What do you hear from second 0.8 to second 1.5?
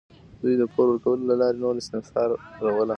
ورکولو له